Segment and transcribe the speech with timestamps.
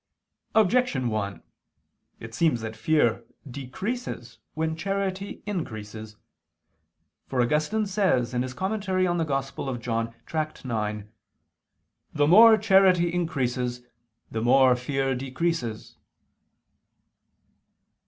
[0.55, 1.43] Objection 1:
[2.19, 6.15] It seems that fear decreases when charity increases.
[7.27, 8.79] For Augustine says (In prim.
[8.81, 9.21] canon.
[9.79, 10.15] Joan.
[10.25, 10.65] Tract.
[10.65, 11.03] ix):
[12.15, 13.83] "The more charity increases,
[14.31, 15.97] the more fear decreases."